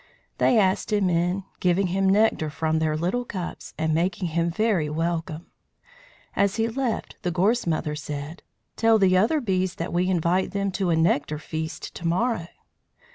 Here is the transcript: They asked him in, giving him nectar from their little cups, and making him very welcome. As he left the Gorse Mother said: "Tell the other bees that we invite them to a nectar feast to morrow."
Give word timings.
They 0.39 0.57
asked 0.57 0.91
him 0.91 1.11
in, 1.11 1.43
giving 1.59 1.85
him 1.85 2.09
nectar 2.09 2.49
from 2.49 2.79
their 2.79 2.97
little 2.97 3.23
cups, 3.23 3.75
and 3.77 3.93
making 3.93 4.29
him 4.29 4.49
very 4.49 4.89
welcome. 4.89 5.51
As 6.35 6.55
he 6.55 6.67
left 6.67 7.17
the 7.21 7.29
Gorse 7.29 7.67
Mother 7.67 7.95
said: 7.95 8.41
"Tell 8.75 8.97
the 8.97 9.15
other 9.15 9.39
bees 9.39 9.75
that 9.75 9.93
we 9.93 10.09
invite 10.09 10.53
them 10.53 10.71
to 10.71 10.89
a 10.89 10.95
nectar 10.95 11.37
feast 11.37 11.93
to 11.93 12.07
morrow." 12.07 12.47